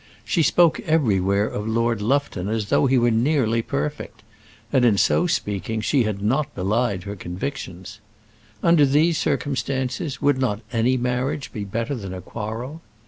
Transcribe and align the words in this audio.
She 0.25 0.41
spoke 0.41 0.79
everywhere 0.79 1.45
of 1.45 1.67
Lord 1.67 2.01
Lufton 2.01 2.47
as 2.49 2.69
though 2.69 2.87
he 2.87 2.97
were 2.97 3.11
nearly 3.11 3.61
perfect, 3.61 4.23
and 4.73 4.83
in 4.83 4.97
so 4.97 5.27
speaking, 5.27 5.79
she 5.79 6.05
had 6.05 6.23
not 6.23 6.55
belied 6.55 7.03
her 7.03 7.15
convictions. 7.15 7.99
Under 8.63 8.83
these 8.87 9.19
circumstances, 9.19 10.19
would 10.19 10.39
not 10.39 10.61
any 10.73 10.97
marriage 10.97 11.51
be 11.53 11.65
better 11.65 11.93
than 11.93 12.15
a 12.15 12.21
quarrel? 12.21 12.81